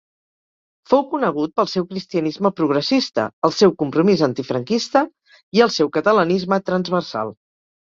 [0.93, 5.05] Fou conegut pel seu cristianisme progressista, el seu compromís antifranquista
[5.61, 7.35] i el seu catalanisme transversal.